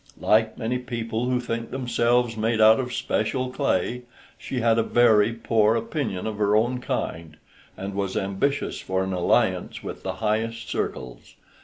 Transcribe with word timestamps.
Like 0.19 0.57
many 0.57 0.79
people 0.79 1.29
who 1.29 1.39
think 1.39 1.69
themselves 1.69 2.35
made 2.35 2.59
out 2.59 2.79
of 2.79 2.91
special 2.91 3.51
clay, 3.51 4.01
she 4.35 4.59
had 4.59 4.79
a 4.79 4.81
very 4.81 5.31
poor 5.31 5.75
opinion 5.75 6.25
of 6.25 6.39
her 6.39 6.55
own 6.55 6.79
kind, 6.81 7.37
and 7.77 7.93
was 7.93 8.17
ambitious 8.17 8.79
for 8.79 9.03
an 9.03 9.13
alliance 9.13 9.83
with 9.83 10.01
the 10.01 10.13
highest 10.13 10.67
circles. 10.67 11.35